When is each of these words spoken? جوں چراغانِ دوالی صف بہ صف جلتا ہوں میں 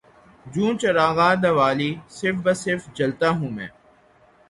جوں 0.51 0.71
چراغانِ 0.81 1.35
دوالی 1.43 1.91
صف 2.17 2.35
بہ 2.43 2.53
صف 2.63 2.81
جلتا 2.97 3.27
ہوں 3.37 3.49
میں 3.55 3.69